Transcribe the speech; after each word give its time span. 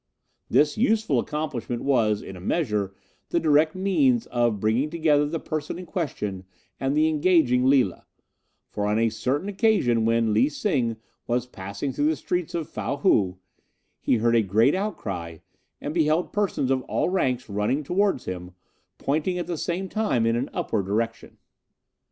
This 0.49 0.79
useful 0.79 1.19
accomplishment 1.19 1.83
was, 1.83 2.23
in 2.23 2.35
a 2.35 2.39
measure, 2.41 2.91
the 3.29 3.39
direct 3.39 3.75
means 3.75 4.25
of 4.25 4.59
bringing 4.59 4.89
together 4.89 5.27
the 5.27 5.39
person 5.39 5.77
in 5.77 5.85
question 5.85 6.43
and 6.79 6.97
the 6.97 7.07
engaging 7.07 7.67
Lila; 7.69 8.07
for, 8.71 8.87
on 8.87 8.97
a 8.97 9.09
certain 9.09 9.47
occasion, 9.47 10.03
when 10.03 10.33
Lee 10.33 10.49
Sing 10.49 10.97
was 11.27 11.45
passing 11.45 11.93
through 11.93 12.07
the 12.09 12.15
streets 12.15 12.55
of 12.55 12.67
Fow 12.67 12.97
Hou, 12.97 13.37
he 13.99 14.15
heard 14.15 14.35
a 14.35 14.41
great 14.41 14.73
outcry, 14.73 15.37
and 15.79 15.93
beheld 15.93 16.33
persons 16.33 16.71
of 16.71 16.81
all 16.85 17.09
ranks 17.09 17.47
running 17.47 17.83
towards 17.83 18.25
him, 18.25 18.53
pointing 18.97 19.37
at 19.37 19.45
the 19.45 19.55
same 19.55 19.87
time 19.87 20.25
in 20.25 20.35
an 20.35 20.49
upward 20.51 20.87
direction. 20.87 21.37